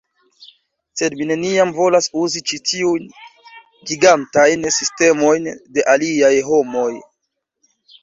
[1.01, 3.07] Sed mi neniam volas uzi ĉi tiujn
[3.93, 6.91] gigantajn sistemojn de aliaj homoj